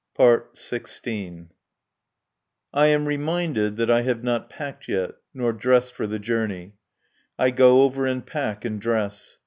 [0.17, 0.41] I
[2.87, 6.73] am reminded that I have not packed yet, nor dressed for the journey.
[7.37, 9.37] I go over and pack and dress.